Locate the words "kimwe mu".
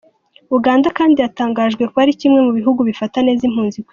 2.19-2.51